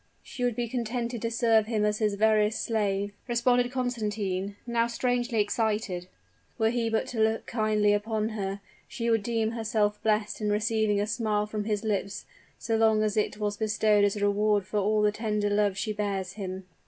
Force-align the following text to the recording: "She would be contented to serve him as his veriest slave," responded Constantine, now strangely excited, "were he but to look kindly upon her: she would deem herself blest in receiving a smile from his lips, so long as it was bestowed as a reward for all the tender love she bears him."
"She 0.23 0.43
would 0.43 0.55
be 0.55 0.67
contented 0.67 1.21
to 1.21 1.29
serve 1.29 1.67
him 1.67 1.85
as 1.85 1.99
his 1.99 2.15
veriest 2.15 2.59
slave," 2.65 3.13
responded 3.27 3.71
Constantine, 3.71 4.55
now 4.65 4.87
strangely 4.87 5.39
excited, 5.39 6.07
"were 6.57 6.71
he 6.71 6.89
but 6.89 7.05
to 7.09 7.19
look 7.19 7.45
kindly 7.45 7.93
upon 7.93 8.29
her: 8.29 8.61
she 8.87 9.11
would 9.11 9.21
deem 9.21 9.51
herself 9.51 10.01
blest 10.01 10.41
in 10.41 10.51
receiving 10.51 10.99
a 10.99 11.05
smile 11.05 11.45
from 11.45 11.65
his 11.65 11.83
lips, 11.83 12.25
so 12.57 12.77
long 12.77 13.03
as 13.03 13.15
it 13.15 13.37
was 13.37 13.57
bestowed 13.57 14.03
as 14.03 14.15
a 14.15 14.25
reward 14.25 14.65
for 14.65 14.79
all 14.79 15.03
the 15.03 15.11
tender 15.11 15.51
love 15.51 15.77
she 15.77 15.93
bears 15.93 16.33
him." 16.33 16.63